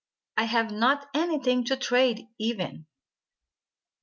[0.35, 2.87] I have not anything to trade, even."